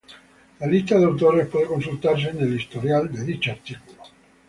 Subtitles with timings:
[0.59, 3.93] La lista de autores puede consultarse en el historial de dicho artículo.